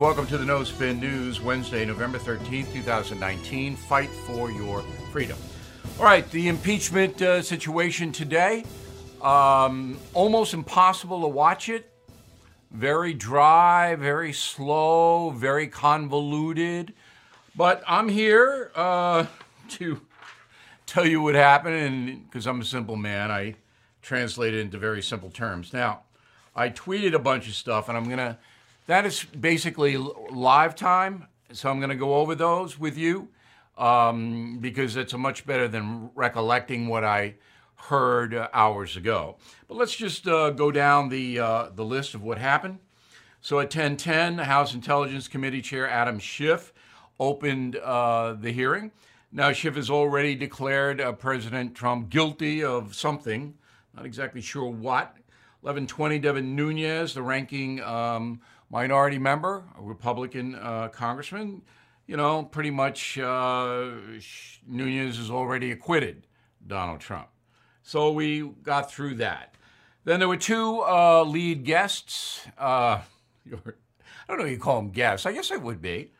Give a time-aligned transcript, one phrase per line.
[0.00, 3.76] Welcome to the No Spin News, Wednesday, November 13th, 2019.
[3.76, 4.80] Fight for your
[5.12, 5.36] freedom.
[5.98, 8.64] All right, the impeachment uh, situation today.
[9.20, 11.92] Um, almost impossible to watch it.
[12.70, 16.94] Very dry, very slow, very convoluted.
[17.54, 19.26] But I'm here uh,
[19.72, 20.00] to
[20.86, 23.54] tell you what happened, and because I'm a simple man, I
[24.00, 25.74] translate it into very simple terms.
[25.74, 26.04] Now,
[26.56, 28.38] I tweeted a bunch of stuff, and I'm gonna.
[28.90, 33.28] That is basically live time, so I'm gonna go over those with you
[33.78, 37.36] um, because it's a much better than recollecting what I
[37.76, 39.36] heard uh, hours ago.
[39.68, 42.80] But let's just uh, go down the uh, the list of what happened.
[43.40, 46.72] So at 10:10, the House Intelligence Committee Chair Adam Schiff
[47.20, 48.90] opened uh, the hearing.
[49.30, 53.54] Now Schiff has already declared uh, President Trump guilty of something,
[53.94, 55.14] not exactly sure what.
[55.62, 61.62] 1120, Devin Nunes, the ranking um, minority member, a Republican uh, congressman,
[62.06, 63.90] you know, pretty much uh,
[64.66, 66.26] Nunes is already acquitted
[66.66, 67.28] Donald Trump.
[67.82, 69.54] So we got through that.
[70.04, 72.46] Then there were two uh, lead guests.
[72.58, 73.00] Uh,
[73.52, 73.52] I
[74.28, 75.26] don't know you call them guests.
[75.26, 76.12] I guess I would be.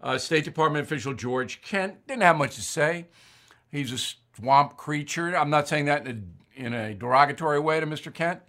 [0.00, 3.06] Uh, State Department official George Kent didn't have much to say.
[3.70, 3.98] He's a
[4.36, 5.36] swamp creature.
[5.36, 8.12] I'm not saying that in a, in a derogatory way to Mr.
[8.12, 8.40] Kent,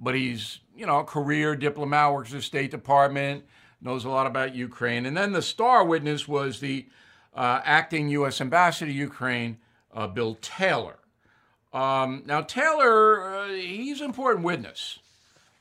[0.00, 3.44] but he's, you know, a career diplomat, works at the State Department,
[3.80, 5.06] knows a lot about Ukraine.
[5.06, 6.86] And then the star witness was the
[7.34, 8.40] uh, acting U.S.
[8.40, 9.58] ambassador to Ukraine,
[9.94, 10.96] uh, Bill Taylor.
[11.72, 14.98] Um, now, Taylor, uh, he's an important witness.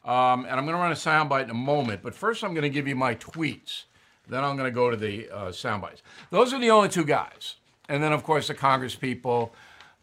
[0.03, 2.63] Um, and I'm going to run a soundbite in a moment, but first I'm going
[2.63, 3.83] to give you my tweets.
[4.27, 6.01] Then I'm going to go to the uh, sound bites.
[6.29, 7.55] Those are the only two guys.
[7.89, 9.53] And then, of course, the Congress people,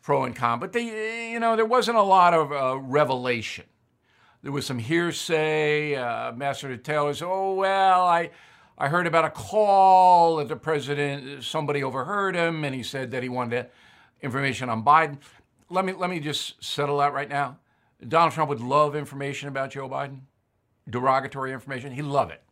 [0.03, 0.59] pro and con.
[0.59, 3.65] But, they, you know, there wasn't a lot of uh, revelation.
[4.43, 5.97] There was some hearsay.
[5.97, 8.31] Uh, Master Taylor said, oh, well, I,
[8.79, 13.23] I heard about a call that the president, somebody overheard him, and he said that
[13.23, 13.67] he wanted
[14.21, 15.19] information on Biden.
[15.69, 17.59] Let me, let me just settle that right now.
[18.07, 20.21] Donald Trump would love information about Joe Biden,
[20.89, 21.93] derogatory information.
[21.93, 22.43] He'd love it.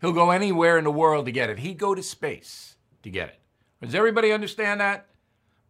[0.00, 1.60] He'll go anywhere in the world to get it.
[1.60, 3.40] He'd go to space to get it.
[3.80, 5.06] Does everybody understand that?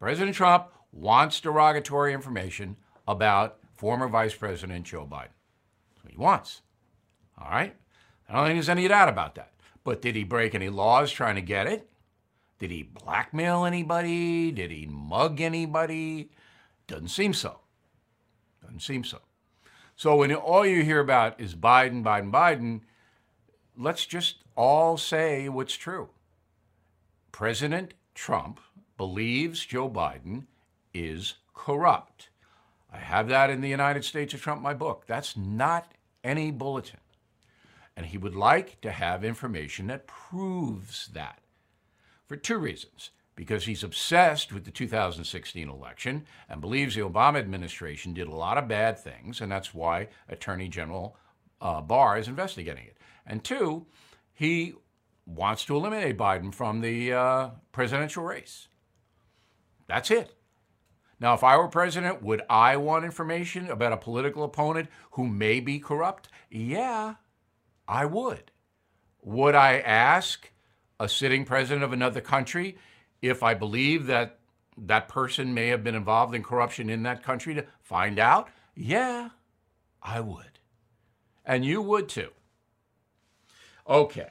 [0.00, 2.76] President Trump wants derogatory information
[3.06, 5.28] about former Vice President Joe Biden.
[6.14, 6.62] He wants.
[7.36, 7.74] All right?
[8.28, 9.50] I don't think there's any doubt about that.
[9.82, 11.90] But did he break any laws trying to get it?
[12.60, 14.52] Did he blackmail anybody?
[14.52, 16.30] Did he mug anybody?
[16.86, 17.58] Doesn't seem so.
[18.62, 19.18] Doesn't seem so.
[19.96, 22.80] So when all you hear about is Biden, Biden, Biden,
[23.76, 26.10] let's just all say what's true.
[27.32, 28.60] President Trump
[28.96, 30.44] believes Joe Biden
[30.92, 32.28] is corrupt.
[32.92, 35.04] I have that in the United States of Trump, my book.
[35.08, 35.90] That's not
[36.24, 37.00] any bulletin.
[37.96, 41.40] And he would like to have information that proves that
[42.26, 43.10] for two reasons.
[43.36, 48.58] Because he's obsessed with the 2016 election and believes the Obama administration did a lot
[48.58, 51.16] of bad things, and that's why Attorney General
[51.60, 52.96] uh, Barr is investigating it.
[53.26, 53.86] And two,
[54.32, 54.74] he
[55.26, 58.68] wants to eliminate Biden from the uh, presidential race.
[59.88, 60.32] That's it.
[61.20, 65.60] Now, if I were president, would I want information about a political opponent who may
[65.60, 66.28] be corrupt?
[66.50, 67.14] Yeah,
[67.86, 68.50] I would.
[69.22, 70.50] Would I ask
[71.00, 72.76] a sitting president of another country
[73.22, 74.38] if I believe that
[74.76, 78.48] that person may have been involved in corruption in that country to find out?
[78.74, 79.30] Yeah,
[80.02, 80.58] I would.
[81.44, 82.30] And you would too.
[83.88, 84.28] Okay.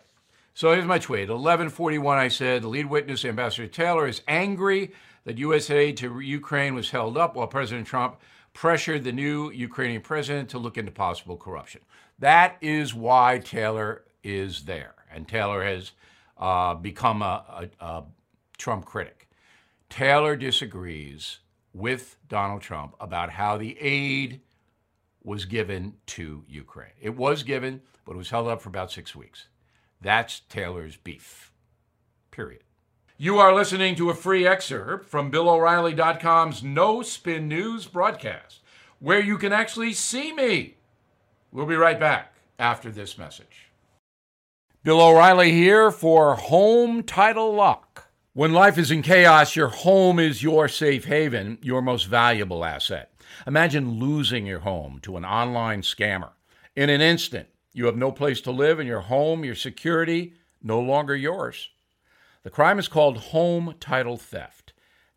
[0.54, 1.30] So here's my tweet.
[1.30, 4.92] 1141, I said, the lead witness, Ambassador Taylor, is angry
[5.26, 5.70] that U.S.
[5.70, 8.18] aid to Ukraine was held up while President Trump
[8.54, 11.82] pressured the new Ukrainian president to look into possible corruption.
[12.20, 14.94] That is why Taylor is there.
[15.12, 15.92] And Taylor has
[16.38, 18.04] uh, become a, a, a
[18.58, 19.30] Trump critic.
[19.90, 21.40] Taylor disagrees
[21.74, 24.42] with Donald Trump about how the aid
[25.24, 26.92] was given to Ukraine.
[27.02, 29.48] It was given, but it was held up for about six weeks.
[30.02, 31.52] That's Taylor's beef.
[32.31, 32.64] Period.
[33.18, 38.62] You are listening to a free excerpt from BillO'Reilly.com's No Spin News broadcast,
[39.00, 40.77] where you can actually see me.
[41.51, 43.69] We'll be right back after this message.
[44.83, 48.10] Bill O'Reilly here for Home Title Lock.
[48.33, 53.12] When life is in chaos, your home is your safe haven, your most valuable asset.
[53.45, 56.31] Imagine losing your home to an online scammer.
[56.75, 60.33] In an instant, you have no place to live, and your home, your security,
[60.63, 61.69] no longer yours.
[62.44, 64.74] The crime is called home title theft.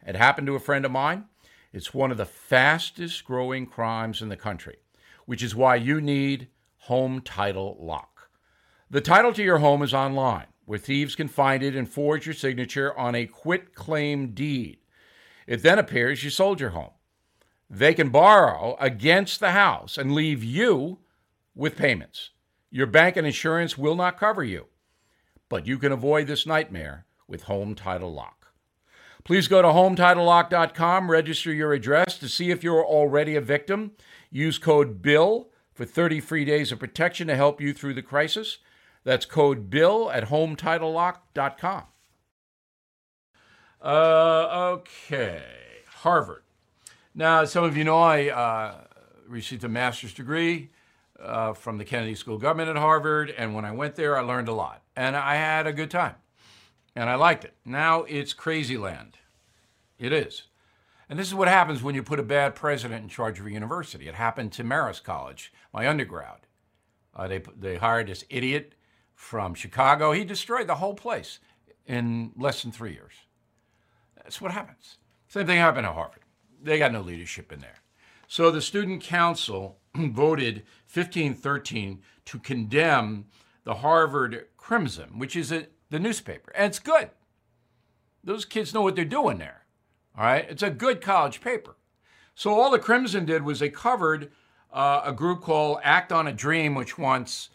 [0.06, 1.25] It happened to a friend of mine.
[1.73, 4.76] It's one of the fastest growing crimes in the country,
[5.25, 6.46] which is why you need
[6.82, 8.31] Home Title Lock.
[8.88, 12.34] The title to your home is online, where thieves can find it and forge your
[12.34, 14.78] signature on a quit claim deed.
[15.49, 16.93] It then appears you sold your home.
[17.69, 21.00] They can borrow against the house and leave you
[21.56, 22.31] with payments.
[22.70, 24.67] Your bank and insurance will not cover you,
[25.49, 28.52] but you can avoid this nightmare with Home Title Lock.
[29.25, 33.93] Please go to HometitleLock.com, register your address to see if you're already a victim.
[34.31, 38.58] Use code BILL for 30 free days of protection to help you through the crisis.
[39.05, 41.84] That's code BILL at HometitleLock.com.
[43.82, 45.43] Uh, okay,
[45.88, 46.43] Harvard.
[47.14, 48.84] Now, some of you know I uh,
[49.28, 50.70] received a master's degree
[51.20, 54.23] uh, from the Kennedy School of Government at Harvard, and when I went there, I
[54.23, 56.14] learned a lot, and I had a good time,
[56.96, 57.54] and I liked it.
[57.64, 59.19] Now it's crazy land.
[59.98, 60.44] It is.
[61.08, 63.52] And this is what happens when you put a bad president in charge of a
[63.52, 64.08] university.
[64.08, 66.46] It happened to Marist College, my undergrad.
[67.14, 68.75] Uh, they, they hired this idiot
[69.14, 70.12] from Chicago.
[70.12, 71.38] He destroyed the whole place
[71.87, 73.14] in less than three years.
[74.16, 74.99] That's what happens.
[75.28, 76.22] Same thing happened at Harvard.
[76.60, 77.82] They got no leadership in there.
[78.26, 83.26] So the student council voted 1513 to condemn
[83.64, 86.53] the Harvard Crimson, which is a, the newspaper.
[86.55, 87.11] And it's good.
[88.25, 89.65] Those kids know what they're doing there.
[90.17, 90.47] All right?
[90.49, 91.77] It's a good college paper.
[92.35, 94.31] So all the Crimson did was they covered
[94.73, 97.50] uh, a group called Act on a Dream, which wants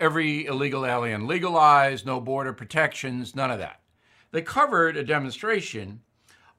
[0.00, 3.80] every illegal alien legalized, no border protections, none of that.
[4.30, 6.00] They covered a demonstration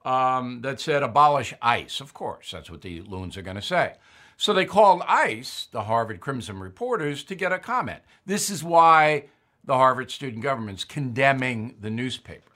[0.05, 1.99] um, that said abolish ICE.
[1.99, 3.95] Of course, that's what the loons are going to say.
[4.37, 8.01] So they called ICE, the Harvard Crimson reporters, to get a comment.
[8.25, 9.25] This is why
[9.63, 12.51] the Harvard student government's condemning the newspaper.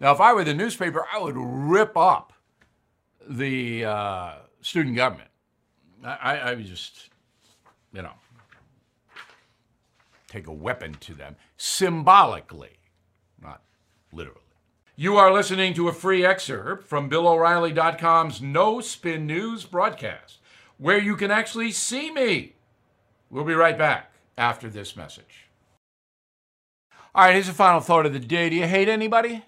[0.00, 2.32] Now, if I were the newspaper, I would rip up
[3.28, 5.30] the uh, student government.
[6.04, 7.10] I, I would just,
[7.92, 8.12] you know,
[10.28, 12.78] take a weapon to them symbolically,
[13.42, 13.62] not
[14.12, 14.40] literally.
[14.96, 20.38] You are listening to a free excerpt from BillO'Reilly.com's No Spin News broadcast,
[20.78, 22.54] where you can actually see me.
[23.30, 25.45] We'll be right back after this message.
[27.16, 28.50] All right, here's the final thought of the day.
[28.50, 29.42] Do you hate anybody?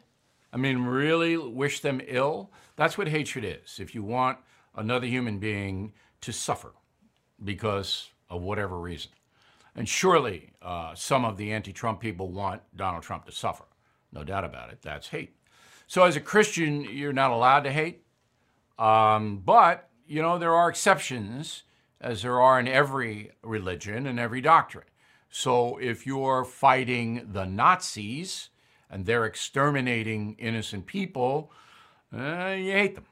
[0.54, 2.50] I mean, really wish them ill?
[2.76, 3.78] That's what hatred is.
[3.78, 4.38] If you want
[4.74, 5.92] another human being
[6.22, 6.72] to suffer
[7.44, 9.10] because of whatever reason.
[9.76, 13.66] And surely uh, some of the anti Trump people want Donald Trump to suffer.
[14.12, 14.78] No doubt about it.
[14.80, 15.36] That's hate.
[15.86, 18.02] So as a Christian, you're not allowed to hate.
[18.78, 21.64] Um, but, you know, there are exceptions,
[22.00, 24.86] as there are in every religion and every doctrine.
[25.30, 28.50] So if you're fighting the Nazis
[28.90, 31.52] and they're exterminating innocent people,
[32.12, 33.06] uh, you hate them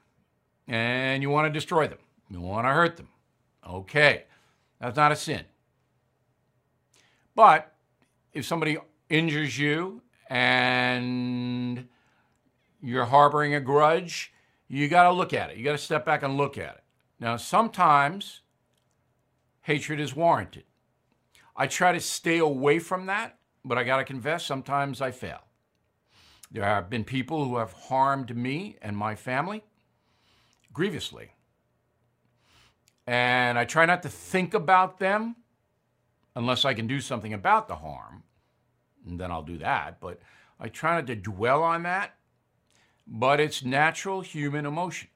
[0.66, 1.98] and you want to destroy them.
[2.30, 3.08] You want to hurt them.
[3.68, 4.24] Okay,
[4.80, 5.44] that's not a sin.
[7.34, 7.74] But
[8.32, 8.78] if somebody
[9.08, 11.86] injures you and
[12.82, 14.32] you're harboring a grudge,
[14.68, 15.56] you got to look at it.
[15.56, 16.82] You got to step back and look at it.
[17.20, 18.40] Now, sometimes
[19.62, 20.64] hatred is warranted.
[21.56, 25.40] I try to stay away from that, but I got to confess, sometimes I fail.
[26.50, 29.64] There have been people who have harmed me and my family
[30.72, 31.32] grievously.
[33.06, 35.36] And I try not to think about them
[36.34, 38.24] unless I can do something about the harm.
[39.06, 40.00] And then I'll do that.
[40.00, 40.20] But
[40.60, 42.14] I try not to dwell on that.
[43.06, 45.08] But it's natural human emotion.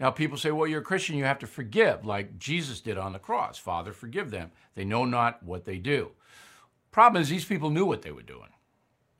[0.00, 3.12] Now, people say, well, you're a Christian, you have to forgive, like Jesus did on
[3.12, 3.58] the cross.
[3.58, 4.52] Father, forgive them.
[4.76, 6.12] They know not what they do.
[6.92, 8.50] Problem is, these people knew what they were doing.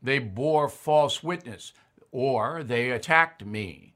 [0.01, 1.73] They bore false witness,
[2.13, 3.95] or they attacked me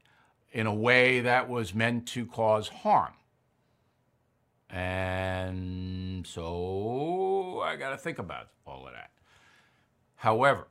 [0.51, 3.13] in a way that was meant to cause harm.
[4.69, 9.11] And so I got to think about all of that.
[10.15, 10.67] However,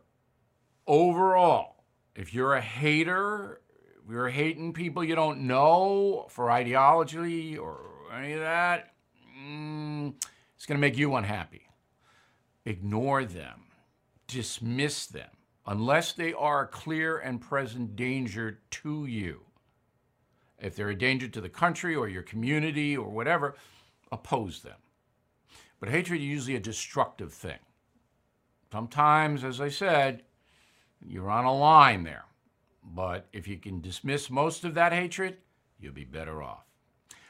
[0.86, 3.61] overall, if you're a hater,
[4.08, 7.80] you're hating people you don't know for ideology or
[8.14, 8.92] any of that,
[9.38, 10.14] mm,
[10.56, 11.68] it's going to make you unhappy.
[12.64, 13.62] Ignore them
[14.32, 15.28] dismiss them
[15.66, 19.42] unless they are a clear and present danger to you.
[20.58, 23.54] If they're a danger to the country or your community or whatever,
[24.10, 24.78] oppose them.
[25.80, 27.58] But hatred is usually a destructive thing.
[28.72, 30.22] Sometimes, as I said,
[31.04, 32.24] you're on a line there.
[32.82, 35.38] But if you can dismiss most of that hatred,
[35.78, 36.64] you'll be better off.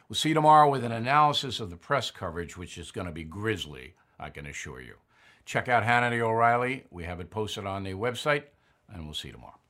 [0.08, 3.12] We'll see you tomorrow with an analysis of the press coverage, which is going to
[3.12, 4.96] be grisly, I can assure you.
[5.44, 6.84] Check out Hannity O'Reilly.
[6.90, 8.44] We have it posted on the website,
[8.92, 9.61] and we'll see you tomorrow.